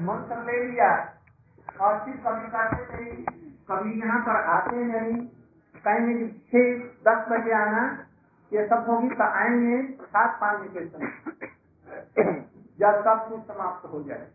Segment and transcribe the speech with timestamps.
[0.00, 1.14] मंत्र ले लिया।
[1.80, 3.24] और फिर कभी करते नहीं
[3.70, 5.28] कभी यहाँ पर आते नहीं।
[5.84, 8.06] कहेंगे कि छह, दस बजे आना,
[8.52, 11.08] ये सब होगी तो आएँगे सात पानी के समय।
[12.78, 14.28] जब सब कुछ समाप्त हो जाए।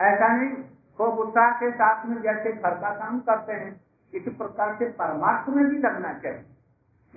[0.00, 0.64] ऐसा नहीं,
[0.98, 3.80] खूब उत्साह के साथ में जैसे घर का काम करते हैं,
[4.14, 6.44] इस प्रकार से परमार्थ में भी लगना चाहिए।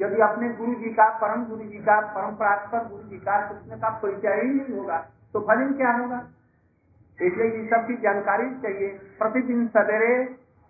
[0.02, 3.78] यदि अपने गुरु जी का, परम गुरु जी का, परम परात्पर गुरु जी का कृष्ण
[3.78, 4.98] का परिचय ही नहीं होगा।
[5.34, 6.28] तो फलन क्या होगा?
[7.20, 8.88] इसलिए ये सब की जानकारी चाहिए।
[9.20, 10.16] प्रतिदिन सवेरे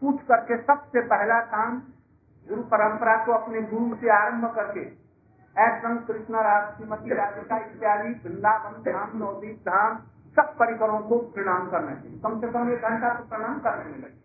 [0.02, 1.80] उठ करके सबसे पहला काम
[2.48, 4.82] गुरु परंपरा को अपने गुरु से आरंभ करके
[5.56, 9.96] एकदम कृष्ण श्रीमती राधिका इत्यादि, वृंदावन, धाम, नवदीप, धाम,
[10.38, 13.98] सब परिकरों को प्रणाम करना चाहिए। कम से कम एक घंटा को प्रणाम करने में
[13.98, 14.18] लगे।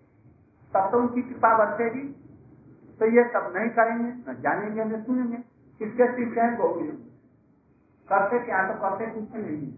[0.74, 2.02] तब तो उनकी कृपा बरसेगी
[3.00, 5.36] तो ये सब नहीं करेंगे, न जानेंगे, न सुनेंगे।
[5.80, 6.86] किसके सीखते हैं गौरी
[8.08, 9.72] करते क्या तो करते, कुछ नहीं।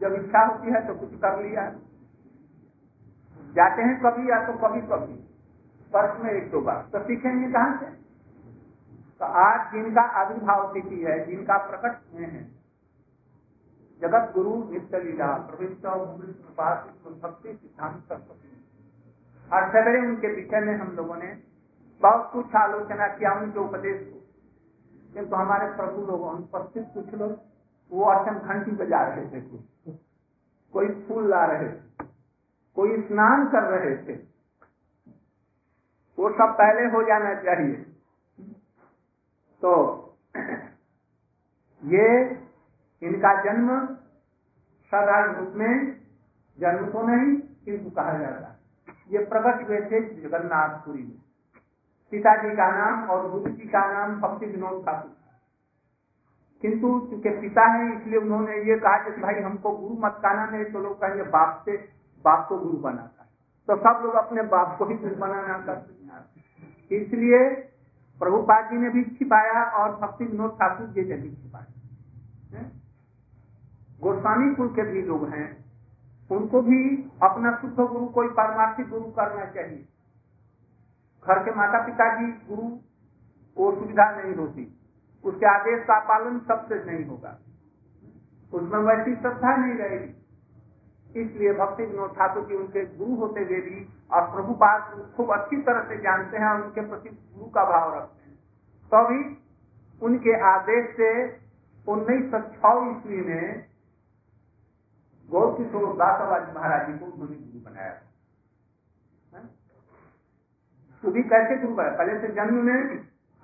[0.00, 1.70] जब इच्छा होती है तो कुछ कर लिया
[3.54, 5.14] जाते हैं कभी या तो कभी कभी।
[5.94, 7.86] वर्ष में एक दो बार। तो सीखेंगे कहाँ से?
[9.18, 12.58] तो आज जिनका आविर्भाव तिथि है, जिनका प्रकट हुए हैं,
[14.02, 15.38] जगत गुरु नित्य लीला
[17.22, 18.48] भक्ति सिद्धांत सरस्वती
[19.52, 21.42] और सवेरे उनके विषय में हम लोगों ने
[22.02, 24.18] बहुत कुछ आलोचना किया उनके उपदेश को।
[25.14, 27.38] किंतु हमारे प्रभु लोग अनुपस्थित कुछ लोग,
[27.92, 29.60] वो अर्चन घंटी बजा रहे थे कुछ।
[30.72, 32.06] कोई फूल ला रहे थे,
[32.76, 34.16] कोई स्नान कर रहे थे।
[36.18, 37.76] वो सब पहले हो जाना चाहिए।
[39.62, 39.72] तो
[41.84, 42.08] ये
[43.02, 43.86] इनका जन्म
[44.92, 46.00] साधारण रूप में
[46.58, 48.54] जन्म तो नहीं, किंतु कहा जाता
[49.10, 51.18] ये प्रकट हुए थे जगन्नाथपुरी में।
[52.12, 55.10] पिताजी का नाम और गुरु जी का नाम भक्ति विनोद ठाकुर।
[56.62, 60.64] किंतु चूँकि पिता है, इसलिए उन्होंने ये कहा कि भाई हमको गुरु मत कहना, नहीं
[60.64, 61.76] तो लोग कहेंगे बाप से,
[62.24, 63.28] बाप को गुरु बनाता है।
[63.68, 65.96] तो सब लोग अपने बाप को ही गुरु बनाना करते
[66.90, 67.38] इसलिए
[68.20, 72.62] प्रभुपाद जी ने भी छिपाया और भक्ति विनोद ठाकुर जी ने भी छिपाया।
[74.00, 75.64] गोस्वामी कुल के भी लोग हैं,
[76.30, 79.86] उनको भी अपना शुद्ध गुरु, कोई पारमार्थिक गुरु करना चाहिए।
[81.26, 82.68] घर के माता पिता की गुरु
[83.56, 84.77] को सुविधा नहीं होती।
[85.24, 87.38] उसके आदेश का पालन सबसे नहीं होगा।
[88.52, 90.14] उसमें वैसी श्रद्धा नहीं रहेगी।
[91.14, 93.78] इसलिए भक्ति विनोद ठाकुर जी उनके गुरु होते हुए भी
[94.12, 94.80] और प्रभुपाद
[95.16, 98.36] खूब अच्छी तरह से जानते हैं और उनके प्रति गुरु का भाव रखते हैं।
[98.92, 99.20] तो भी
[100.02, 101.10] उनके आदेश से
[101.86, 103.64] उन्नीस सौ छह ईस्वी में
[105.28, 107.94] गौर किशोर दासाबाजी महाराज जी को उन्होंने गुरु बनाया
[111.02, 112.78] वो भी कैसे गुरु बनाया पहले से जन्म में,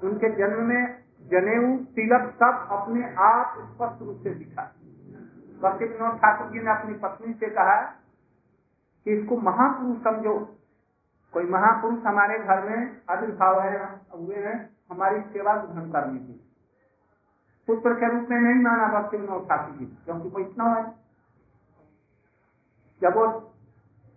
[0.00, 4.62] उनके जन्म में जनेऊ तिलक सब अपने आप स्पष्ट रूप से दिखा।
[5.62, 7.76] भक्ति विनोद ठाकुर जी ने अपनी पत्नी से कहा
[9.06, 10.34] कि इसको महापुरुष समझो।
[11.34, 12.80] कोई महापुरुष हमारे घर में
[13.10, 13.78] आविर्भाव है,
[14.14, 14.58] हुए हैं,
[14.90, 16.40] हमारी सेवा ग्रहण करने की
[17.68, 20.84] पुत्र के रूप में नहीं माना भक्ति विनोद ठाकुर जी, क्योंकि वो इतना है।
[23.02, 23.26] जब वो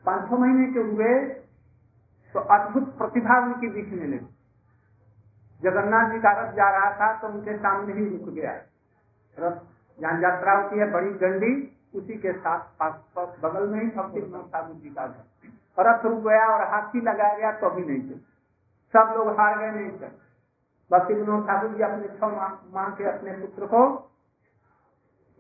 [0.06, 1.13] पाँच छह महीने के हुए
[2.35, 4.25] तो अद्भुत प्रतिभा उनकी दिखने लगी।
[5.62, 8.51] जगन्नाथ जी का रथ जा रहा था तो उनके सामने ही रुक गया।
[9.38, 9.56] रथ
[10.00, 11.53] जहाँ यात्रा होती है, बड़ी डंडी
[11.95, 14.22] उसी के साथ पास पास बगल में ही भक्ति
[14.53, 18.19] ठाकुर जी का घर। रथ रुक गया और हाथी लगाया गया तो भी नहीं चल।
[18.94, 20.12] सब लोग हार गए, नहीं चल।
[20.91, 22.28] भक्ति विनोद ठाकुर जी अपने छह
[22.74, 23.81] माह के अपने पुत्र को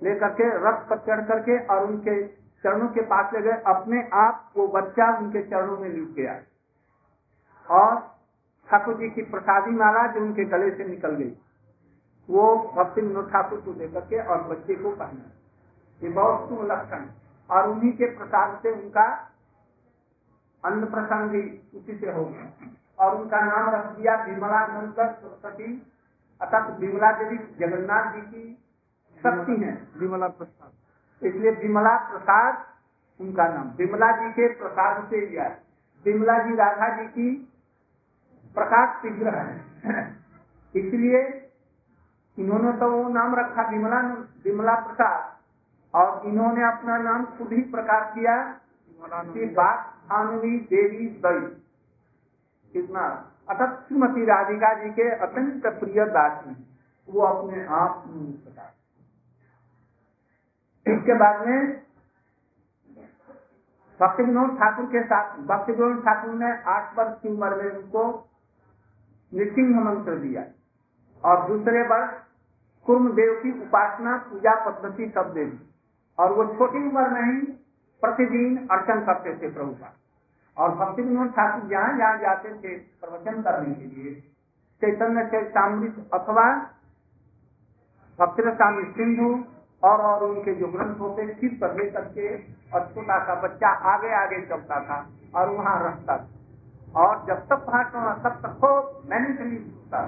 [0.01, 2.27] लेकर के रथ पर चढ़ करके और उनके
[2.63, 6.41] चरणों के पास ले गए। अपने आप वो बच्चा उनके चरणों में लिप गया।
[7.67, 8.16] और
[8.71, 11.37] ठाकुर जी की प्रसादी माला जो उनके गले से निकल गई
[12.29, 15.31] वो भक्ति विनोद ठाकुर को देकर के और बच्चे को पहना
[16.03, 17.05] ये बहुत शुभ लक्षण
[17.49, 19.33] और उन्हीं के प्रसाद से उनका
[20.63, 21.41] अन्न प्रसंग भी
[21.75, 22.51] उसी से हो गया।
[22.99, 25.93] और उनका नाम रख दिया विमला नंदकर सरस्वती।
[26.41, 28.65] अर्थात विमला देवी जगन्नाथ जी की
[29.17, 32.65] शक्ति है। विमला प्रसाद। इसलिए विमला प्रसाद
[33.19, 35.55] उनका नाम। विमला जी के प्रसाद से लिया।
[36.05, 37.53] विमला जी राधा जी की
[38.57, 39.39] प्रकाश विग्रह
[39.85, 40.03] है।
[40.75, 41.21] इसलिए
[42.37, 44.01] इन्होंने तो वो नाम रखा विमला
[44.43, 45.35] विमला प्रसाद।
[45.93, 48.35] और इन्होंने अपना नाम खुद ही प्रकाश किया।
[48.99, 51.39] भानवी देवी दई
[52.73, 53.07] कितना?
[53.49, 56.55] अर्थात श्रीमती राधिका जी के अत्यंत प्रिय दासी
[57.07, 58.71] वो अपने आप प्रकाश
[60.85, 61.59] इसके बाद में
[63.99, 68.03] भक्ति विनोद ठाकुर के साथ भक्ति विनोद ठाकुर ने आठ वर्ष की उम्र में उनको
[69.31, 70.43] नृसिंह मंत्र दिया।
[71.23, 72.13] और दूसरे वर्ष
[72.85, 75.59] कुर्म देव की उपासना पूजा पद्धति सब दे दी।
[76.17, 77.41] और वो छोटी उम्र में ही
[78.03, 79.93] प्रतिदिन अर्चन करते थे प्रभु का।
[80.57, 84.13] और भक्ति विनोद ठाकुर जहाँ जहाँ जाते थे प्रवचन करने के लिए।
[84.81, 86.45] चैतन्य चैतामृत अथवा
[88.19, 89.29] भक्ति रसामृत सिंधु
[89.83, 92.35] और और उनके जो ग्रंथ होते सिर पर ले करके
[92.71, 94.97] और छोटा सा बच्चा आगे आगे चलता था
[95.35, 96.36] और वहाँ रखता था।
[96.97, 99.99] और जब तक भाषण तब तक खूब मेंटली सुनता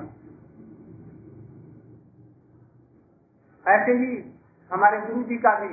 [3.65, 4.15] ऐसे ही
[4.71, 5.67] हमारे गुरु जी का भी,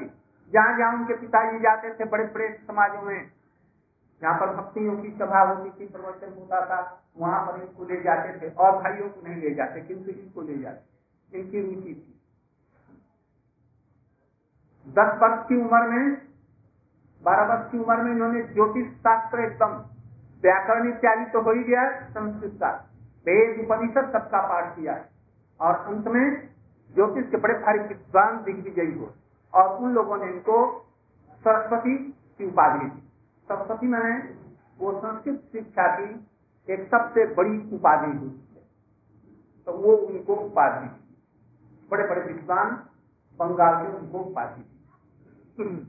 [0.52, 3.30] जहाँ जहाँ उनके पिताजी जाते थे बड़े बड़े समाजों में,
[4.22, 6.78] जहाँ पर भक्तियों की सभा होती थी प्रवचन होता था,
[7.16, 10.58] वहाँ पर इनको ले जाते थे और भाइयों को नहीं ले जाते, किंतु इनको ले
[10.58, 12.12] जाते इनकी रुचि थी।
[14.86, 16.16] दस वर्ष की उम्र में,
[17.22, 19.72] बारह वर्ष की उम्र में इन्होंने ज्योतिष शास्त्र एकदम
[20.42, 22.70] व्याकरण इत्यादि तो हो ही गया संस्कृत का।
[23.26, 25.08] वेद उपनिषद सबका पाठ किया है।
[25.60, 26.26] और अंत में
[26.94, 29.12] ज्योतिष के बड़े भारी विद्वान दिग्विजयी हो
[29.52, 30.58] और उन लोगों ने इनको
[31.44, 31.96] सरस्वती
[32.38, 33.00] की उपाधि दी।
[33.48, 34.16] सरस्वती मैंने
[34.80, 36.08] वो संस्कृत शिक्षा की
[36.68, 38.30] एक सबसे बड़ी उपाधि हुई
[39.66, 40.88] तो वो उनको उपाधि
[41.90, 42.70] बड़े बड़े विद्वान
[43.40, 44.62] बंगाल के उनको उपाधि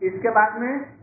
[0.08, 0.97] इसके बाद में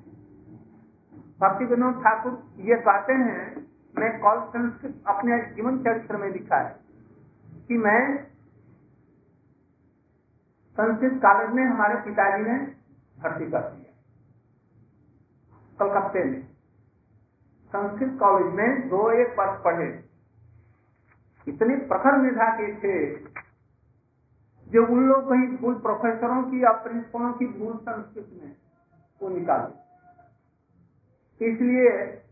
[1.41, 3.67] भक्ति विनोद ठाकुर ये कहते हैं,
[3.99, 6.77] मैं कॉल संस्कृत अपने जीवन चरित्र में लिखा है
[7.69, 8.25] कि मैं
[10.73, 12.59] संस्कृत कॉलेज में हमारे पिताजी ने
[13.19, 13.93] भर्ती कर दिया।
[15.79, 16.43] कलकत्ते में।
[17.69, 20.05] संस्कृत कॉलेज में दो एक वर्ष पढ़े।
[21.49, 23.17] इतने प्रखर मेधा के थे
[24.71, 28.57] जो उन लोग कहीं भूल प्रोफेसरों की या प्रिंसिपलों की भूल संस्कृत में
[29.23, 29.84] वो निकाले।
[31.43, 32.23] इसलिए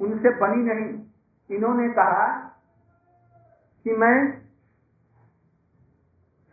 [0.00, 1.02] उनसे बनी नहीं।
[1.56, 2.26] इन्होंने कहा
[3.84, 4.44] कि मैं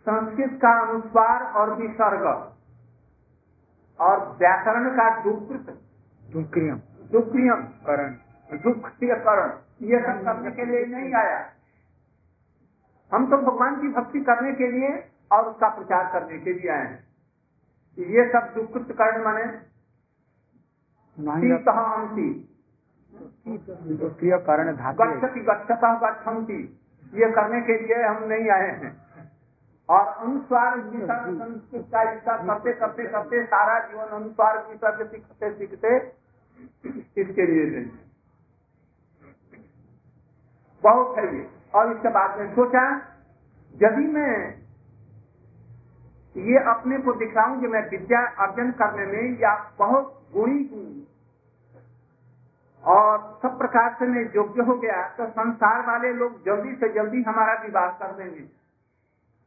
[0.01, 2.51] संस्कृत का अनुस्वार और विसर्ग
[3.99, 5.81] और व्याकरण का दुकृत
[6.31, 6.77] दुक्रियम।
[7.11, 8.13] दुक्रियम। करण।
[8.57, 11.49] दुख करण ये सब करने के लिए नहीं आया।
[13.13, 16.87] हम तो भगवान की भक्ति करने के लिए और उसका प्रचार करने के लिए आए
[16.87, 17.03] हैं।
[17.99, 19.70] ये सब दुकृत करण माने
[24.11, 26.59] क्रिया कारण गच्छति गच्छता गच्छन्ति।
[27.13, 28.91] ये करने के लिए हम नहीं आए हैं।
[29.89, 35.95] और अनुस्वार का इसका करते करते करते सारा जीवन अनुस्वार विसर्ग सीखते सीखते
[37.21, 37.83] इसके लिए
[40.83, 41.43] बहुत है ये।
[41.75, 42.83] और इसके बाद में सोचा
[43.75, 44.60] यदि मैं
[46.35, 50.89] ये अपने को दिखाऊँ कि मैं विद्या अर्जन करने में या बहुत गुणी हूँ।
[52.83, 57.21] और सब प्रकार से मैं योग्य हो गया तो संसार वाले लोग जल्दी से जल्दी
[57.23, 58.45] हमारा विवाह कर देंगे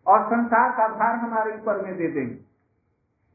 [0.07, 2.39] और संसार का भार हमारे ऊपर में दे देंगे।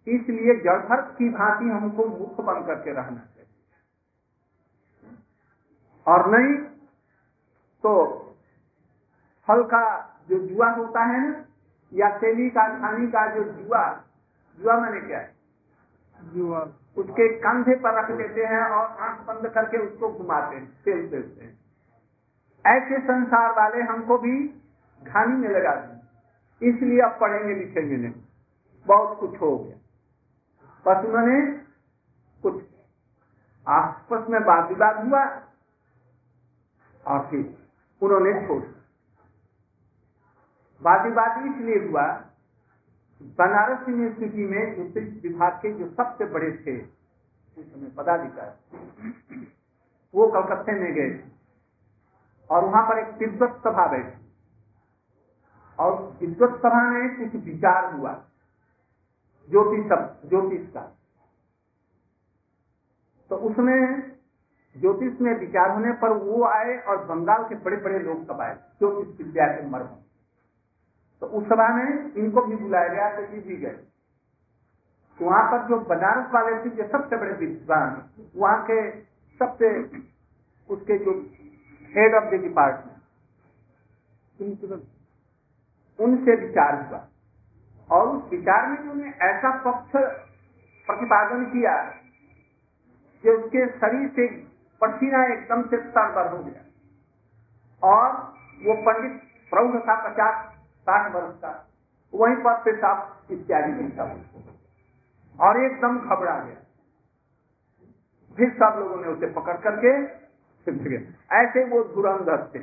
[0.08, 3.48] इसलिए जड़भर की भांति हमको मुख बन करके रहना चाहिए।
[6.08, 6.56] और नहीं
[7.84, 7.94] तो
[9.48, 9.84] फल का
[10.30, 11.34] जो जुआ होता है ना
[11.94, 13.84] या तेली का खानी का जो जुआ
[14.60, 15.20] जुआ मैंने क्या?
[15.20, 15.34] है
[16.24, 16.60] जुआ।
[16.98, 21.46] उसके कंधे पर रख देते हैं और आँख बंद करके उसको घुमाते हैं खेल देते
[21.46, 21.60] हैं।
[22.66, 24.62] ऐसे संसार वाले हमको भी
[25.04, 26.00] घानी में लगा दें
[26.70, 28.14] इसलिए अब पढ़ेंगे लिखेंगे नहीं।
[28.86, 29.76] बहुत कुछ हो गया।
[30.86, 31.42] बस उन्होंने
[32.44, 32.64] कुछ
[33.68, 35.24] आपस में बात विवाद हुआ
[37.06, 37.58] और फिर
[38.02, 38.64] उन्होंने छोड़
[40.82, 42.26] बात इसलिए हुआ,
[43.22, 46.82] बनारस यूनिवर्सिटी में ज्योतिष विभाग के जो सबसे बड़े थे,
[47.62, 49.54] उस समय पदाधिकारी,
[50.16, 51.24] वो कलकत्ते में गए।
[52.50, 54.34] और वहाँ पर एक तिब्बत सभा बैठी।
[55.80, 58.26] और तिब्बत सभा में कुछ विचार हुआ,
[59.50, 59.86] ज्योतिष
[60.30, 60.82] ज्योतिष का।
[63.30, 64.12] तो उसमें
[64.78, 68.56] ज्योतिष में विचार होने पर वो आए और बंगाल के बड़े बड़े लोग सब आए?
[68.56, 69.90] ज्योतिष विद्या के मर्म।
[71.22, 73.78] तो उस सभा में इनको भी बुलाया गया तो भी गए।
[75.20, 78.92] तो वहाँ पर जो बनारस वाले थे, जो सबसे बड़े विद्वान, वहाँ के
[79.40, 79.80] सबसे
[80.70, 81.12] उसके जो
[81.96, 82.98] हेड ऑफ़ द डिपार्टमेंट
[86.00, 87.08] उनसे विचार हुआ।
[87.92, 89.92] और उस विचार में उन्होंने ऐसा पक्ष
[90.88, 91.76] प्रतिपादन किया
[93.24, 94.28] कि उसके शरीर से
[94.82, 96.62] पसीना एकदम से सरबर हो गया।
[97.84, 98.12] और
[98.66, 101.52] वो पंडित प्रौढ़ था पचास साठ वर्ष का।
[102.14, 104.06] वहीं पर पेशाब इत्यादि था।
[105.40, 106.56] और एकदम घबरा गया।
[108.38, 109.94] फिर सब लोगों ने उसे पकड़ करके
[111.36, 112.60] ऐसे वो धुरंधर थे।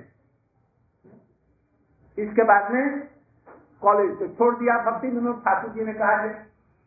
[2.19, 3.09] इसके बाद में
[3.83, 6.29] कॉलेज से छोड़ दिया। भक्ति विनोद ठाकुर जी ने कहा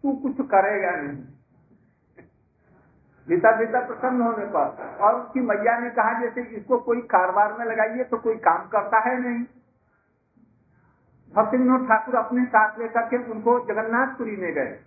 [0.03, 1.23] तू कुछ करेगा नहीं।
[3.27, 7.65] भीतर भीतर प्रसन्न होने पर। और उसकी मैया ने कहा, जैसे इसको कोई कारोबार में
[7.65, 9.45] लगाइए तो कोई काम करता है नहीं।
[11.33, 14.79] भक्ति विनोद ठाकुर अपने साथ लेकर के उनको जगन्नाथपुरी में गए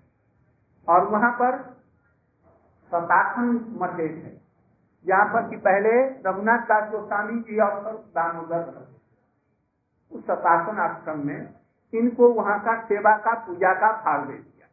[0.88, 1.58] और वहाँ पर
[2.92, 4.40] सतासन मठेश है
[5.04, 5.92] जहाँ पर कि पहले
[6.26, 8.64] रघुनाथ दास गोस्वामी जी और दामोदर
[10.12, 11.54] उस सतासन आश्रम में
[11.92, 14.66] इनको वहाँ का सेवा का, पूजा का भाग दे दिया।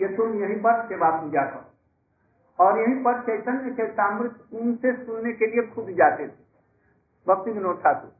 [0.00, 5.46] ये तुम यहीं पर सेवा पूजा करो और यहीं पर चैतन्य चैतामृत उनसे सुनने के
[5.46, 6.46] लिए खुद जाते थे।
[7.26, 8.10] भक्ति विनोद ठाकुर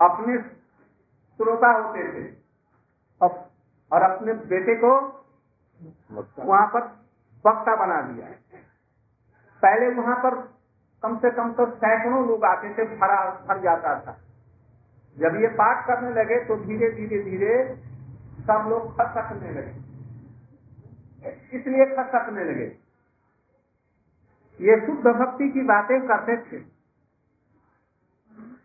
[0.00, 2.39] अपने श्रोता होते थे।
[3.90, 4.92] और अपने बेटे को
[6.38, 6.82] वहाँ पर
[7.44, 8.26] वक्ता बना दिया।
[9.62, 10.36] पहले वहाँ पर
[11.02, 13.18] कम से कम तो सैकड़ों लोग आते थे भरा
[13.48, 14.16] भर जाता था।
[15.16, 17.54] जब ये पाठ करने लगे तो धीरे धीरे धीरे
[18.40, 19.74] सब लोग खसकने लगे।
[21.56, 22.66] इसलिए खसकने लगे।
[24.60, 26.60] ये शुद्ध भक्ति की बातें करते थे।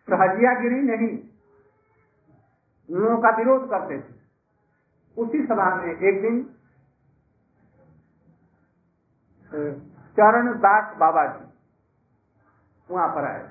[0.08, 1.16] सहजियागिरी नहीं।
[2.88, 4.15] लोगों का विरोध करते थे।
[5.16, 6.42] उसी सभा में एक दिन
[10.16, 11.44] चरण दास बाबा जी
[12.88, 13.42] वहाँ पर आए।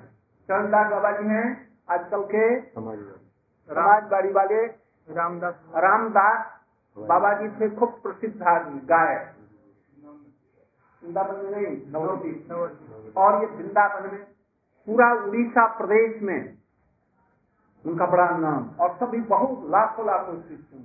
[0.50, 1.46] चरण दास बाबा जी हैं
[1.90, 4.66] आजकल के समाजवाड़ी वाले
[5.08, 6.40] रामदास। रामदास
[6.98, 9.16] बाबा जी थे खूब प्रसिद्ध आदमी गाय
[11.04, 11.76] वृंदावन में नहीं
[13.16, 14.24] और ये वृंदावन में
[14.88, 16.40] पूरा उड़ीसा प्रदेश में
[17.86, 20.78] उनका बड़ा नाम। और सभी बहुत लाखों लाखों शिष्य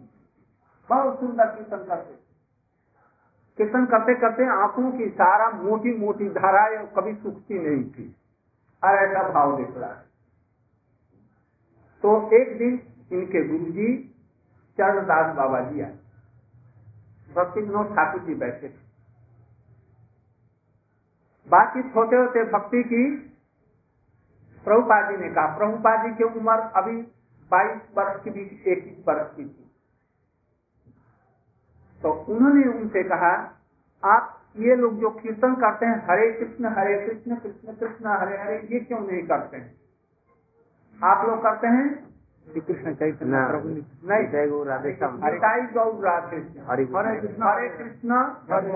[0.90, 2.14] बहुत सुंदर कीर्तन करते।
[3.58, 8.16] कीर्तन करते करते आँखों की सारा मोटी मोटी धाराएँ कभी सूखती नहीं थी।
[8.84, 10.04] और ऐसा भाव दिख रहा है।
[12.02, 12.82] तो एक दिन
[13.12, 14.14] इनके गुरु जी
[14.78, 15.98] चरणदास बाबा जी आए।
[17.34, 18.90] भक्ति विनोद ठाकुर जी बैठे। थे
[21.48, 23.16] बातचीत होते होते भक्ति की
[24.64, 27.02] प्रभुपा जी ने कहा प्रभुपा जी की उम्र अभी
[27.52, 29.59] 22 वर्ष की भी इक्कीस वर्ष की थी।
[32.02, 33.32] तो उन्होंने उनसे कहा
[34.04, 38.68] आप ये लोग जो कीर्तन करते हैं हरे कृष्ण हरे कृष्ण कृष्ण कृष्ण हरे हरे
[38.72, 39.74] ये क्यों नहीं करते हैं?
[41.04, 42.10] आप लोग करते हैं?
[42.52, 47.42] श्री कृष्ण चैतन्य प्रभु नहीं। जय गौ राधे श्याम। हरे गौर राधे हरे हरे कृष्ण
[47.42, 48.12] हरे कृष्ण
[48.52, 48.72] हरे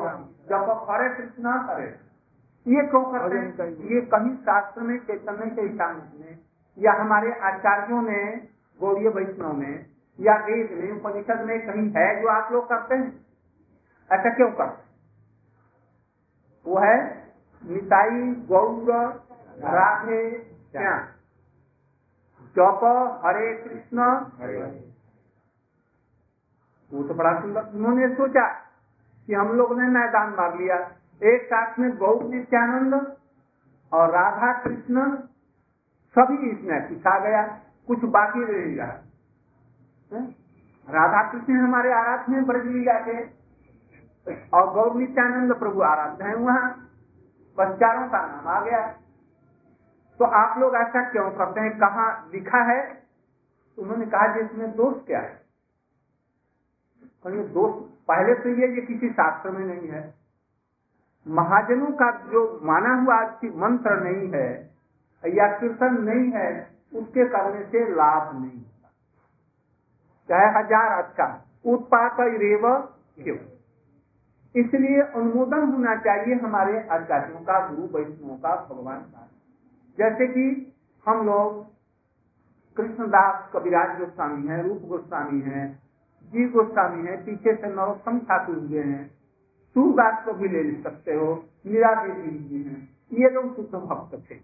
[0.51, 1.87] जब हरे कृष्ण हरे
[2.67, 3.71] ये क्यों करते हैं?
[3.71, 6.39] ये कहीं शास्त्र में चैतन्य के चैतन्य में।
[6.79, 8.49] या हमारे आचार्यों ने
[8.81, 13.27] गौड़ीय वैष्णव में या वेद में उपनिषद में कहीं है जो आप लोग करते हैं?
[14.13, 14.85] ऐसा क्यों करते
[16.67, 17.27] वो है
[17.65, 18.93] निताई गौर
[19.59, 21.01] राधे श्याम।
[22.57, 22.81] जप
[23.25, 23.99] हरे कृष्ण।
[26.93, 28.49] वो तो बड़ा सुंदर उन्होंने सोचा
[29.27, 30.77] कि हम लोग ने मैदान मार लिया।
[31.23, 33.17] एक साथ में गौ नित्यानंद
[33.93, 35.17] और राधा कृष्ण
[36.19, 37.43] सभी इसमें सिखा गया।
[37.87, 38.97] कुछ बाकी रह रहा
[40.91, 43.45] राधा कृष्ण हमारे आराध्य में ब्रज लीला के।
[44.55, 46.89] और गौर नित्यानंद प्रभु आराध्य है वहाँ।
[47.59, 48.87] बस चारों का नाम आ गया।
[50.19, 51.79] तो आप लोग ऐसा क्यों करते हैं?
[51.79, 53.03] कहा लिखा है?
[53.79, 55.45] उन्होंने कहा कि इसमें दोष क्या है?
[57.27, 60.15] ये दोष पहले तो ये ये किसी शास्त्र में नहीं है।
[61.29, 63.21] महाजनों का जो माना हुआ
[63.55, 64.75] मंत्र नहीं है
[65.27, 68.63] या कीर्तन नहीं है, उसके करने से लाभ नहीं।
[70.29, 71.27] चाहे हज़ार अच्छा
[71.65, 72.69] उत्पात रेव
[73.25, 73.37] क्यों?
[74.55, 79.29] इसलिए अनुमोदन होना चाहिए हमारे आचार्यों का, गुरु वैष्णव का, भगवान का।
[79.99, 80.75] जैसे कि
[81.07, 81.65] हम लोग
[82.77, 85.83] कृष्णदास कविराज गोस्वामी हैं, रूप गोस्वामी हैं,
[86.33, 89.11] जी गोस्वामी हैं, पीछे से नरोत्तम ठाकुर हुए हैं।
[89.77, 94.35] सूरदास को भी ले सकते हो, मीरा देवी जी हैं। ये लोग शुद्ध भक्त थे।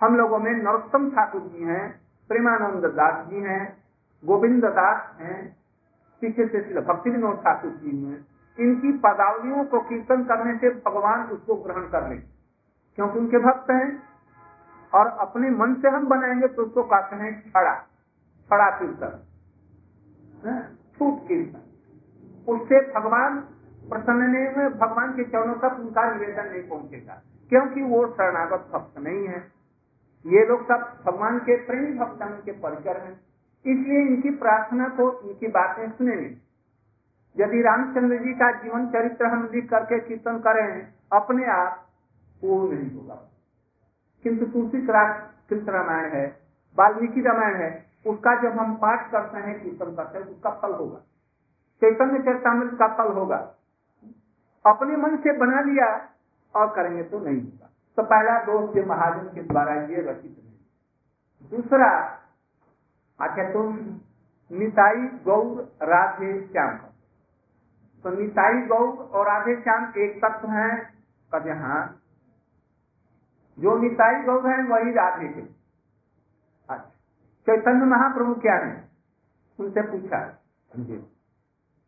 [0.00, 3.85] हम लोगों में नरोत्तम ठाकुर जी हैं, प्रेमानंद दास जी हैं
[4.26, 5.40] गोविंद दास हैं,
[6.22, 8.18] पीछे से भक्ति विनोद ठाकुर जी हैं,
[8.58, 14.02] इनकी पदावलियों को कीर्तन करने से भगवान उसको ग्रहण कर ले। क्योंकि उनके भक्त हैं,
[14.92, 17.74] और अपने मन से हम बनाएँगे तो उसको कहते हैं छड़ा
[18.50, 19.12] छड़ा कीर्तन।
[20.98, 21.62] छूट कीर्तन।
[22.48, 23.38] उससे भगवान
[23.90, 27.20] प्रसन्न नहीं हुए भगवान के चरणों तक उनका निवेदन नहीं पहुंचेगा,
[27.52, 29.40] क्योंकि वो शरणागत भक्त नहीं है।
[30.24, 33.14] ये लोग सब भगवान के प्रेमी भक्तन के परिकर हैं।
[33.66, 36.46] इसलिए इनकी प्रार्थना को, इनकी बातें सुनेंगे
[37.38, 41.86] यदि रामचंद्र जी का जीवन चरित्र हम लिख करके कीर्तन करें अपने आप
[42.44, 43.14] वो नहीं होगा।
[44.22, 44.86] किंतु तुलसी
[45.48, 46.40] कृष्ण रामायण है,
[46.78, 50.98] वाल्मीकि रामायण है, उसका जब हम पाठ करते हैं, कीर्तन करते हैं, उसका फल होगा।
[51.80, 53.36] चैतन्य चैतामृत का फल होगा।
[54.66, 56.08] अपने मन से बना लिया
[56.54, 60.56] और करेंगे तो नहीं होगा। तो पहला दोष ये महाजन के द्वारा ये रचित नहीं
[61.50, 62.22] दूसरा
[63.20, 63.76] अच्छा तुम
[64.50, 66.76] निताई, गौर, राधे, श्याम।
[68.04, 70.94] तो निताई, गौर और राधे, श्याम एक तत्व है।
[71.34, 72.02] कद हाँ
[73.58, 75.40] जो निताई, गौर है, वही राधे के
[76.68, 76.92] अच्छा
[77.46, 78.88] चैतन्य महाप्रभु क्या है?
[79.60, 80.18] उनसे पूछा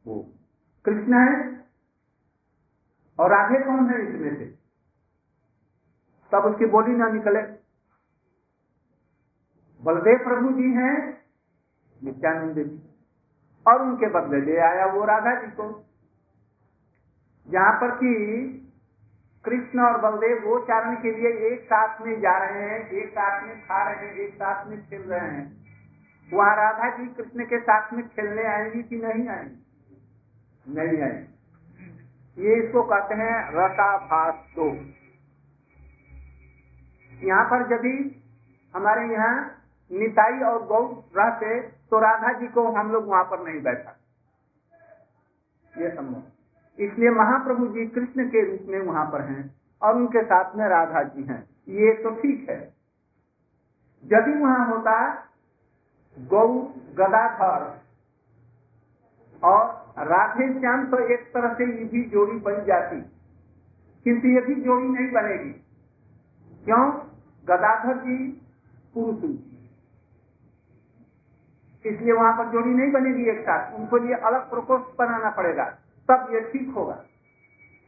[0.06, 0.32] वो
[0.85, 1.64] कृष्ण है
[3.18, 4.44] और राधे कौन है इसमें से?
[6.32, 7.57] तब उसकी बोली ना निकले।
[9.85, 11.23] बलदेव प्रभु जी हैं,
[12.04, 12.82] नित्यानंद जी।
[13.66, 15.85] और उनके बदले ले आया वो राधा जी को।
[17.50, 18.14] जहाँ पर कि
[19.44, 23.47] कृष्ण और बलदेव वो चारण के लिए एक साथ में जा रहे हैं, एक साथ
[23.47, 25.58] में खा रहे हैं, एक साथ में खेल रहे हैं।
[26.35, 29.66] वहाँ राधा जी कृष्ण के साथ में खेलने आएँगी कि नहीं आएँगी?
[30.68, 31.35] नहीं आएँगी।
[32.42, 34.66] ये इसको कहते हैं रसाभास। दो
[37.26, 38.23] यहाँ पर यदि
[38.75, 39.57] हमारे यहाँ
[39.92, 43.97] निताई और गौ रहते तो राधा जी को हम लोग वहाँ पर नहीं बैठा।
[45.78, 50.57] ये संभव इसलिए महाप्रभु जी कृष्ण के रूप में वहाँ पर हैं और उनके साथ
[50.57, 52.75] में राधा जी हैं। ये तो ठीक है।
[54.04, 55.25] यदि वहाँ होता
[56.18, 56.49] गौ,
[56.95, 57.80] गदाधर
[59.42, 63.00] और राधे श्याम तो एक तरह से ये भी जोड़ी बन जाती।
[64.04, 65.50] किंतु ये भी जोड़ी नहीं बनेगी।
[66.64, 66.92] क्यों?
[67.45, 68.16] गदाधर जी
[68.95, 69.48] पुरुष
[71.85, 75.64] इसलिए वहाँ पर जोड़ी नहीं बनेगी एक साथ। उनको लिए अलग प्रकोष्ठ बनाना पड़ेगा।
[76.08, 76.94] तब ये ठीक होगा।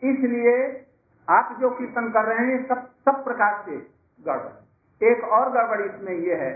[0.02, 0.86] इसलिए
[1.28, 3.76] आप जो कीर्तन कर रहे हैं सब सब प्रकार से
[4.26, 4.58] गड़बड़
[5.00, 6.52] एक और गड़बड़ इसमें ये है।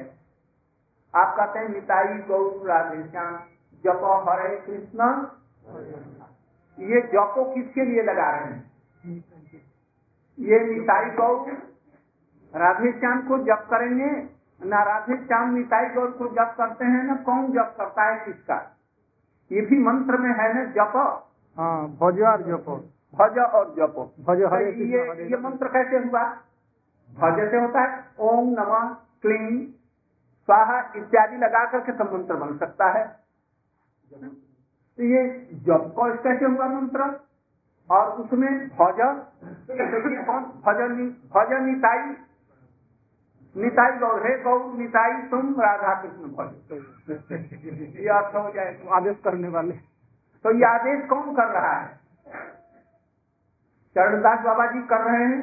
[1.14, 3.36] आप कहते हैं, मिताई, गौर, राधे श्याम,
[3.84, 5.00] जपो, हरे कृष्ण।
[6.78, 8.72] ये जपो किसके लिए लगा रहे हैं?
[10.38, 11.50] ये मिताई, गौर,
[12.54, 14.33] राधे श्याम को जप करेंगे।
[14.64, 18.56] ना राधे श्याम मिताई गौर को जप करते हैं ना कौन जप करता है किसका?
[19.50, 20.96] ये भी मंत्र में है ना जप।
[21.56, 22.76] हाँ भज और जपो।
[23.14, 26.22] भज और जपो। भज हरे तो ये ये मंत्र कैसे हुआ?
[27.10, 28.88] भज से होता है ओम नमः
[29.22, 29.66] क्लीं
[30.48, 33.04] स्वाहा इत्यादि लगा करके सब मंत्र बन सकता है।
[34.12, 35.22] तो ये
[35.68, 37.10] जप को कैसे हुआ मंत्र?
[37.88, 39.00] और उसमें भज
[40.66, 40.94] भजन
[41.34, 42.14] भजन निताई
[43.56, 49.16] निताई गौर है गौ निताई तुम राधा कृष्ण भज ये अर्थ हो जाए। तुम आदेश
[49.24, 49.72] करने वाले।
[50.44, 52.00] तो ये आदेश कौन कर रहा है?
[53.94, 55.42] चरणदास बाबा जी कर रहे हैं।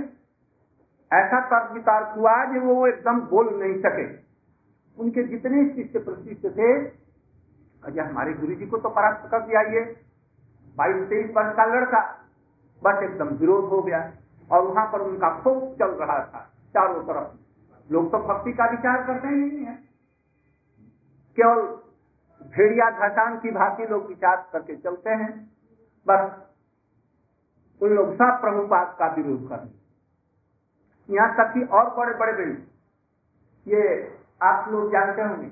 [1.11, 4.05] ऐसा तर्क वितर्क हुआ कि वो एकदम बोल नहीं सके।
[4.97, 6.71] उनके जितने शिष्य प्रशिष्ट थे
[7.83, 9.81] अजय हमारे गुरु जी को तो परास्त कर दिया ये।
[10.77, 12.01] बाईस तेईस वर्ष का लड़का
[12.81, 14.11] बस एकदम विरोध हो गया
[14.51, 17.40] और वहाँ पर उनका खूब चल रहा था चारों तरफ़।
[17.91, 19.75] लोग तो भक्ति का विचार करते ही नहीं है।
[21.37, 21.61] केवल
[22.51, 25.31] भेड़िया घटान की भांति लोग विचार करके चलते हैं।
[26.05, 26.23] बस
[27.81, 29.79] उन लोग सब प्रभुपाद का विरोध करते
[31.09, 32.51] यहाँ तक कि और बड़े बड़े बड़े
[33.67, 33.81] ये
[34.41, 35.49] आप लोग जानते होंगे,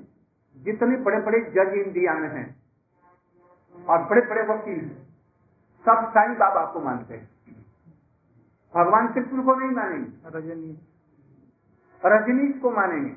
[0.56, 2.46] जितने बड़े बड़े जज इंडिया में हैं
[3.76, 4.88] और बड़े बड़े वकील
[5.84, 7.28] सब साईं बाबा को मानते हैं।
[8.74, 10.72] भगवान कृष्ण को नहीं मानेंगे।
[12.02, 13.10] रजनीश को मानेंगे।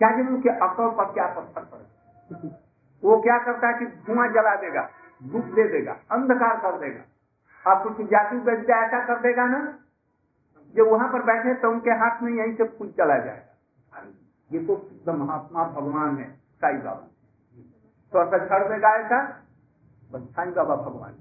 [0.00, 2.48] क्या जब उनके अकल पर क्या पत्थर पड़े
[3.02, 4.88] वो क्या करता है कि धुआँ जला देगा,
[5.22, 9.58] धूप दे देगा, अंधकार कर देगा। और कुछ जाति विद्या ऐसा कर देगा ना,
[10.74, 14.02] जो वहाँ पर बैठे तो उनके हाथ में यहीं से फूल चला जाएगा।
[14.50, 17.08] ये तो महात्मा भगवान है, साई बाबा।
[18.12, 19.20] तो ऐसा छड़ देगा ऐसा,
[20.10, 21.12] बस साई बाबा भगवान।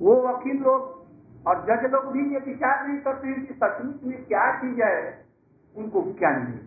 [0.00, 4.24] वो वकील लोग और जज लोग भी ये विचार नहीं करते हैं कि सचमुच में
[4.24, 5.23] क्या चीज़ है।
[5.74, 6.58] उनको क्या नहीं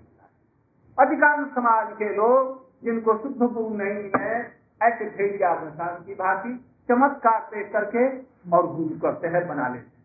[0.98, 4.40] अधिकांश समाज के लोग जिनको शुद्ध गुरु नहीं है,
[4.82, 6.54] ऐसे भेड़िया भसान की भांति
[6.90, 8.08] चमत्कार से करके
[8.52, 9.96] और गुरु करते हैं बना लेते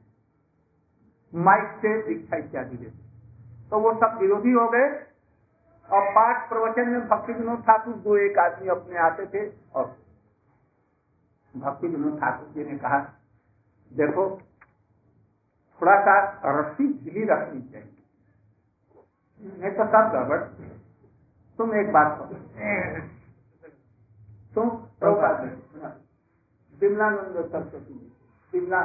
[1.33, 3.01] माइक से दीक्षा इत्यादि देते
[3.71, 4.89] तो वो सब विरोधी हो गए
[5.89, 9.85] और पाठ प्रवचन में भक्ति विनोद ठाकुर दो एक आदमी अपने आते थे और
[11.55, 12.99] भक्ति विनोद ठाकुर जी ने कहा,
[13.91, 14.25] देखो,
[15.81, 16.15] थोड़ा सा
[16.59, 17.92] रस्सी ढीली रखनी चाहिए।
[19.43, 20.41] नहीं तो सब गड़बड़
[21.59, 22.37] तुम एक बात करो
[24.55, 24.67] तुम
[26.75, 27.97] विमलानंद सरस्वती
[28.53, 28.83] विमला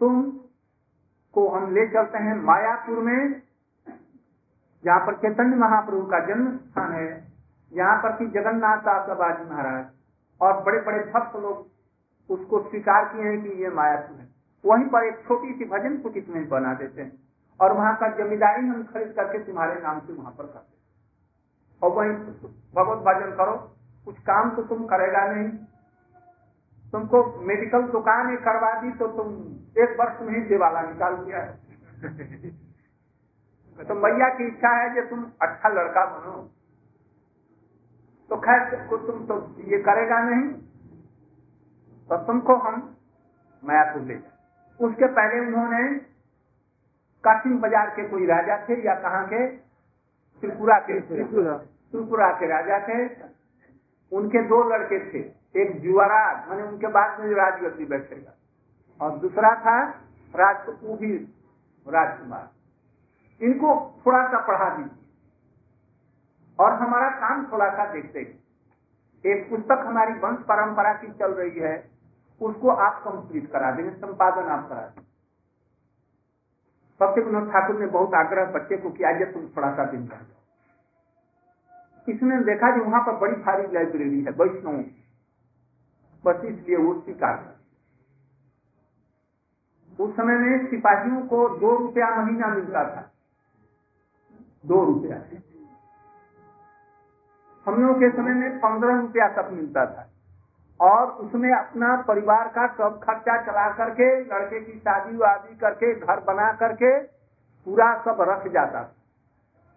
[0.00, 0.14] तुम
[1.34, 3.20] को हम ले चलते हैं मायापुर में
[4.84, 7.06] जहाँ पर चैतन्य महाप्रभु का जन्म स्थान है।
[7.72, 9.84] यहाँ पर की जगन्नाथ दास बाबाजी महाराज
[10.40, 11.56] और बड़े बड़े भक्त लोग
[12.30, 14.26] उसको स्वीकार किए हैं कि ये मायापुर है।
[14.64, 17.12] वहीं पर एक छोटी सी भजन कुटित में बना देते हैं।
[17.60, 20.72] और वहाँ का जमींदारी हम खरीद करके तुम्हारे नाम से वहाँ पर करते
[21.82, 22.10] और वही
[22.74, 23.54] भगवत भजन करो,
[24.04, 25.48] कुछ काम तो तुम करेगा नहीं।
[26.92, 29.28] तुमको मेडिकल दुकान करवा दी तो तुम
[29.82, 31.40] एक वर्ष में ही दिवाला निकाल दिया
[33.84, 36.32] तो मैया की इच्छा है कि तुम अच्छा लड़का बनो।
[38.30, 40.44] तो खैर तुम तो ये करेगा नहीं।
[42.08, 42.76] तो तुमको हम
[43.62, 44.32] मायापुर ले जाए।
[44.80, 45.82] उसके पहले उन्होंने
[47.24, 49.46] काशिम बाज़ार के कोई राजा थे या कहाँ के?
[50.42, 52.96] त्रिपुरा के त्रिपुरा। के राजा थे।
[54.12, 55.20] उनके दो लड़के थे।
[55.54, 58.32] एक युवराज मैंने उनके बाद में राजगति बैठेगा।
[59.00, 59.76] और दूसरा था
[60.34, 60.68] राज
[61.00, 61.16] भी
[61.86, 62.48] राजकुमार।
[63.40, 63.74] इनको
[64.06, 65.02] थोड़ा सा पढ़ा दीजिए।
[66.58, 68.42] और हमारा काम थोड़ा सा देखते हैं।
[69.24, 71.74] एक पुस्तक हमारी वंश परंपरा की चल रही है
[72.40, 75.13] उसको आप कंप्लीट करा देंगे संपादन आप करा देंगे।
[77.00, 80.26] सत्य विनोद ठाकुर ने बहुत आग्रह बच्चे को किया जब तुम थोड़ा सा दिन जाओ।
[82.08, 84.84] इसने देखा कि वहाँ पर बड़ी भारी लाइब्रेरी है, वैष्णव।
[86.24, 87.54] बस इसलिए वो स्वीकार
[90.00, 93.12] उस समय में सिपाहियों को दो रुपया महीना मिलता था।
[94.66, 95.16] दो रुपया।
[97.66, 100.13] हम लोगों के समय में पंद्रह रुपया तक मिलता था।
[100.80, 106.20] और उसमें अपना परिवार का सब खर्चा चला करके, लड़के की शादी वादी करके, घर
[106.24, 106.98] बना करके
[107.66, 108.80] पूरा सब रख जाता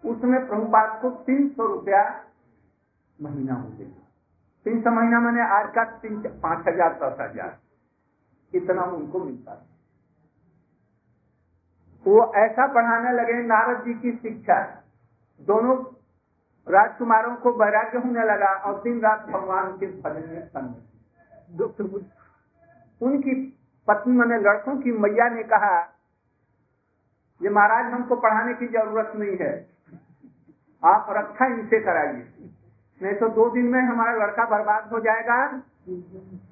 [0.04, 2.02] उसमें प्रभुपाद को तीन सौ रुपया
[3.18, 3.86] महीना हो गया।
[4.66, 7.56] तीन सौ महीना मैंने आज का तीन पाँच हज़ार, दस हज़ार।
[8.52, 9.64] इतना उनको मिलता
[12.06, 14.60] वो ऐसा पढ़ाने लगे नारद जी की शिक्षा।
[15.40, 15.76] दोनों
[16.70, 20.38] राजकुमारों को वैराग्य होने लगा और दिन रात भगवान के भजन में
[23.00, 23.34] उनकी
[23.88, 25.94] पत्नी मैंने लड़कों की मैया ने कहा,
[27.42, 29.52] ये महाराज, हमको पढ़ाने की ज़रूरत नहीं है।
[30.84, 32.50] आप रक्षा इनसे कराइए।
[33.02, 35.62] नहीं तो दो दिन में हमारा लड़का बर्बाद हो जाएगा।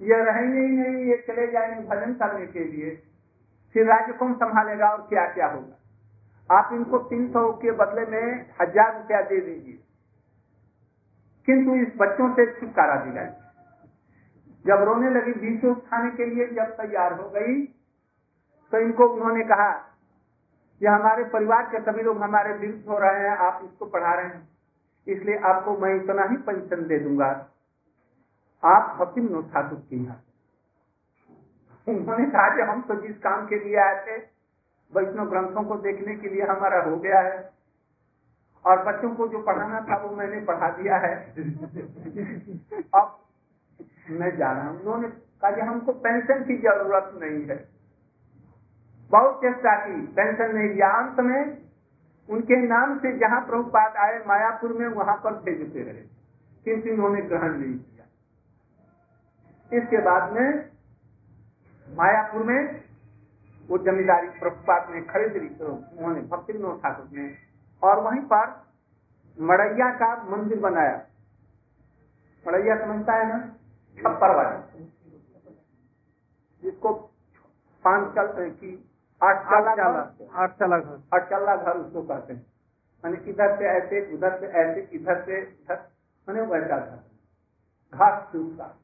[0.03, 3.03] ये रहेंगे ही नहीं, ये चले जाएँगे भजन करने के लिए।
[3.75, 6.57] फिर राज्य कौन संभालेगा और क्या क्या होगा?
[6.57, 9.79] आप इनको तीन सौ के बदले में हज़ार रुपया दे दीजिए।
[11.49, 13.27] किंतु इस बच्चों से छुटकारा दिलाई
[14.65, 17.65] जब रोने लगी बीच खाने के लिए जब तैयार हो गई
[18.73, 19.71] तो इनको उन्होंने कहा
[20.81, 24.27] कि हमारे परिवार के सभी लोग हमारे विरुद्ध हो रहे हैं, आप इसको पढ़ा रहे
[24.27, 24.49] हैं।
[25.07, 27.29] इसलिए आपको मैं इतना ही पेंशन दे दूँगा।
[28.63, 29.97] आप भक्ति विनोद ठाकुर के
[31.87, 34.17] उन्होंने कहा कि हम तो जिस काम के लिए आए थे,
[34.93, 37.39] वैष्णव ग्रंथों को देखने के लिए हमारा हो गया है।
[38.67, 41.31] और बच्चों को जो पढ़ाना था वो मैंने पढ़ा दिया है।
[42.95, 43.19] अब
[44.11, 47.69] मैं जा रहा हूँ। उन्होंने कहा कि हमको पेंशन की ज़रूरत नहीं है।
[49.11, 51.59] बहुत चेष्टा की पेंशन नहीं दिया। अंत में
[52.31, 56.17] उनके नाम से जहाँ प्रभुपाद आए मायापुर में वहाँ पर भेजते रहे।
[56.65, 58.05] किंतु उन्होंने ग्रहण नहीं किया।
[59.79, 60.71] इसके बाद में
[61.97, 62.85] मायापुर में
[63.69, 67.46] वो जमींदारी प्रभुपाद ने खरीद ली। तो उन्होंने भक्ति ठाकुर ने
[67.83, 68.67] और वहीं पर
[69.41, 71.07] मड़ैया का मंदिर बनाया।
[72.49, 73.39] मड़ैया समझता है ना?
[73.97, 74.63] छप्पर वाला।
[76.63, 76.95] जिसको
[77.85, 78.91] पाँच चल की
[79.23, 82.47] आठ चला आठ चला घर। आठ चला घर उसको कहते हैं।
[83.05, 85.89] मैंने इधर से ऐसे उधर से ऐसे इधर से इधर।
[86.29, 87.03] मैंने वैसा घर।
[87.95, 88.77] घास सूखा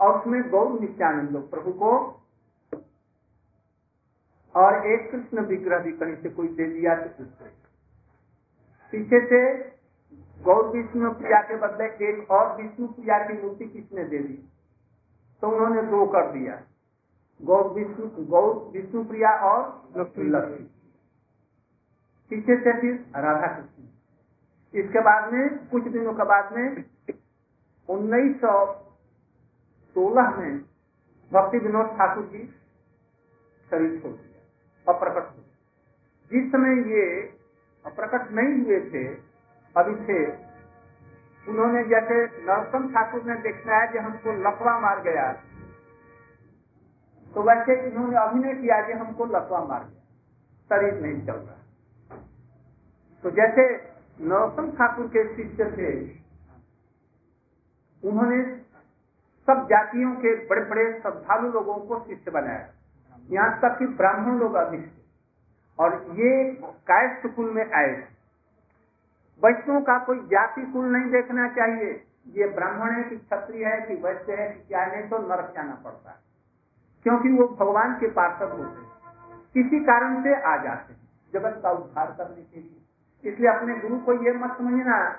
[0.00, 2.20] और उसमें गौर नित्यानंद प्रभु को
[4.54, 7.69] और एक कृष्ण विग्रह भी कहीं से कोई दे दिया तो उसको
[8.92, 9.40] पीछे से
[10.42, 14.48] गौर विष्णु प्रिया के बदले एक और विष्णु प्रिया की मूर्ति किसने दे दी?
[15.42, 16.62] तो उन्होंने दो कर दिया।
[17.42, 19.62] गौर विष्णु गौर विष्णु प्रिया और
[19.96, 20.66] लक्ष्मी। लक्ष्मी।
[22.30, 23.84] पीछे से फिर राधा कृष्ण।
[24.74, 26.84] इसके बाद में कुछ दिनों के बाद में
[27.88, 28.54] उन्नीस सौ
[29.96, 30.58] सोलह में
[31.32, 32.42] भक्ति विनोद ठाकुर जी
[33.70, 35.42] शरीर छोड़ दिया अप्रकट हो
[36.32, 37.39] जिस समय ये
[37.88, 39.08] प्रकट नहीं हुए थे।
[39.76, 40.26] अभी थे।
[41.48, 45.32] उन्होंने जैसे नरोत्तम ठाकुर ने देखना है कि हमको लकवा मार गया।
[47.34, 50.00] तो वैसे इन्होंने अभिनय किया कि हमको लकवा मार गया।
[50.68, 51.56] शरीर नहीं चल रहा।
[53.22, 53.90] तो जैसे
[54.20, 56.20] नरोत्तम ठाकुर के शिष्य थे,
[58.08, 58.42] उन्होंने
[59.46, 62.68] सब जातियों के बड़े बड़े श्रद्धालु लोगों को शिष्य बनाया।
[63.30, 64.99] यहाँ तक कि ब्राह्मण लोग अधिक
[65.80, 67.90] और ये कायस्थ कुल में आए।
[69.44, 73.94] वैष्णव का कोई जाति कुल नहीं देखना चाहिए। ये ब्राह्मण है कि क्षत्रिय है, कि
[73.94, 76.16] वैश्य है, कि क्या नहीं तो नरक जाना पड़ता है।
[77.02, 78.90] क्योंकि वो भगवान के पार्षद होते हैं।
[79.54, 81.00] किसी कारण से आ जाते हैं।
[81.32, 82.80] जगत का उद्धार करने के लिए।
[83.30, 85.10] इसलिए अपने गुरु को ये मत समझना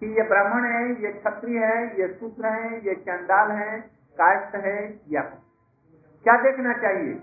[0.00, 3.80] कि ये ब्राह्मण है, ये क्षत्रिय है, ये शूद्र है, ये चंडाल है
[4.20, 5.20] काष्ट है या
[6.24, 7.14] क्या देखना चाहिए?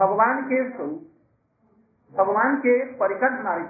[0.00, 1.12] भगवान के स्वरूप
[2.12, 3.62] भगवान के परिकर हमारे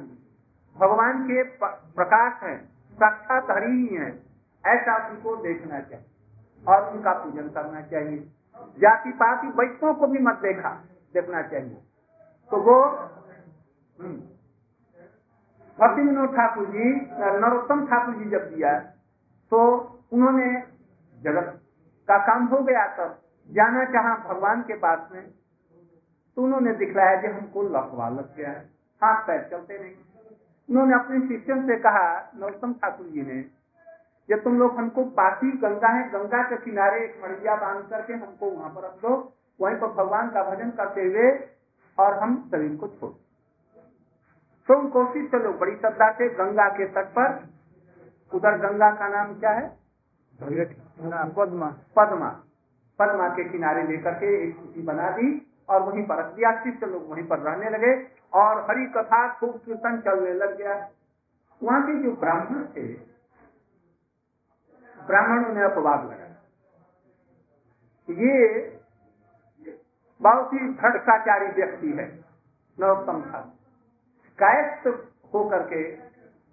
[0.77, 2.57] भगवान के प्रकाश है
[2.99, 4.09] साक्षात हरि ही। है
[4.65, 6.05] ऐसा उनको देखना चाहिए
[6.65, 8.19] और उनका पूजन करना चाहिए।
[8.79, 10.71] जाति पाति वैष्णव को भी मत देखा
[11.15, 11.77] देखना चाहिए।
[12.51, 12.81] तो वो
[13.99, 14.17] हम्म,
[15.79, 16.91] भक्ति विनोद ठाकुर जी
[17.41, 18.79] नरोत्तम ठाकुर जी जब दिया
[19.53, 19.59] तो
[20.13, 20.51] उन्होंने
[21.19, 21.49] जगत
[22.09, 23.19] का काम हो गया तब।
[23.49, 25.23] जाना चाह भगवान के पास में
[26.37, 28.65] तो उन्होंने दिखलाया कि हमको लखवा लग गया है।
[29.03, 29.95] हाथ पैर चलते नहीं।
[30.69, 33.39] उन्होंने अपने शिष्यों से कहा नरोत्तम ठाकुर जी ने
[34.29, 38.51] ये तुम लोग हमको पासी गंगा है गंगा के किनारे एक मड़िया बाँध करके हमको
[38.51, 39.13] वहाँ पर रख दो।
[39.61, 41.29] वहीं पर भगवान का भजन करते हुए
[41.99, 43.13] और हम शरीर को छोड़
[44.69, 47.37] तो उनको शिष्य लोग बड़ी श्रद्धा से गंगा के तट पर
[48.33, 49.69] उधर गंगा का नाम क्या है?
[50.39, 52.29] पद्मा पद्मा
[52.99, 55.29] पद्मा के किनारे लेकर के एक बना दी।
[55.69, 56.23] और वहीं पर
[56.65, 57.93] शिष्य लोग वहीं पर रहने लगे
[58.33, 60.75] और हरि कथा खूब कीर्तन चलने लग गया।
[61.63, 62.87] वहाँ के जो ब्राह्मण थे,
[64.99, 66.35] ब्राह्मणों ने अपवाद लगाया।
[68.09, 68.35] ये
[70.21, 72.07] बहुत ही भ्रष्टाचारी व्यक्ति है,
[72.79, 73.41] नरोत्तम था
[74.39, 74.87] कायस्थ
[75.35, 75.83] होकर के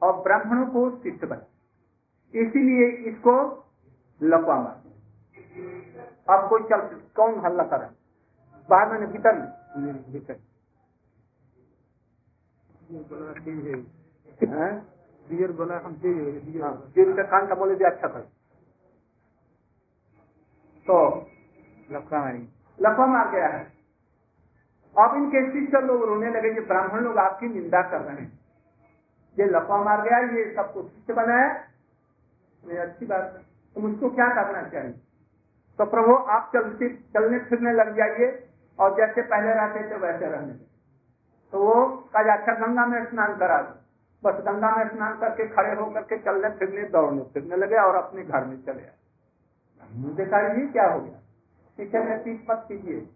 [0.01, 3.35] और ब्राह्मणों को शिष्य बने। इसीलिए इसको
[4.21, 4.81] लपा मार।
[6.29, 6.81] अब कोई चल,
[7.15, 8.02] कौन हल्ला करे
[8.69, 9.33] बाहर में भीतर
[9.77, 10.37] में भीतर
[15.25, 15.93] बियर बोला हम
[16.95, 18.21] जिनका कान का बोले भी अच्छा कर
[20.85, 20.95] तो
[21.89, 22.39] लफड़ा मारी।
[22.79, 23.63] लफा मार गया है।
[24.95, 28.31] अब इनके शिष्य लोग रोने लगे जो ब्राह्मण लोग आपकी निंदा कर रहे हैं।
[29.37, 31.47] ये लफा मार गया ये सबको शिष्य बनाया
[32.63, 33.41] ये अच्छी बात है।
[33.75, 34.91] तो मुझको क्या करना चाहिए?
[35.79, 38.27] तो प्रभु आप चलते चलने फिरने लग जाइए।
[38.79, 40.53] और जैसे पहले रहते थे वैसे रहने।
[41.51, 43.79] तो वो कहा अच्छा गंगा में स्नान करा दो।
[44.23, 48.23] बस गंगा में स्नान करके खड़े होकर के चलने, फिरने, दौड़ने, फिरने लगे और अपने
[48.23, 48.95] घर में चले आए।
[50.15, 51.19] देखा ये क्या हो गया?
[51.77, 53.09] पीछे में पीठ पत कीजिए।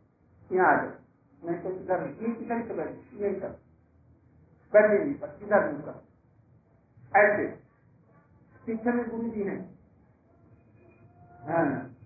[0.51, 0.93] यहाँ आ जाए
[1.43, 3.49] नहीं तो इधर इधर से बैठ कर
[4.73, 6.03] बैठे नहीं पर इधर नहीं कर
[7.15, 7.47] ऐसे।
[8.65, 9.79] पीछे में गुरु जी हैं।
[11.49, 11.96] हाँ।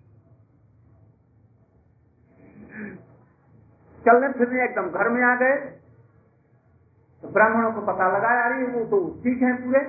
[4.02, 5.56] चलने फिरने एकदम घर में आ गए।
[7.22, 9.80] तो ब्राह्मणों को पता लगा यार ये वो तो ठीक है पूरे।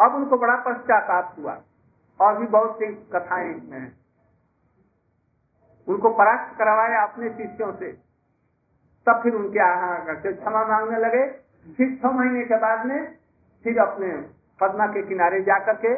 [0.00, 1.62] अब उनको बड़ा पश्चाताप हुआ।
[2.20, 4.00] और भी बहुत सी कथाएँ इसमें हैं।
[5.88, 7.92] उनको परास्त करवाया अपने शिष्यों से।
[9.06, 11.26] तब फिर उनके आहार करके क्षमा मांगने लगे।
[11.72, 13.16] फिर छह महीने के बाद में
[13.64, 14.08] फिर अपने
[14.60, 15.94] पदमा के किनारे जाकर के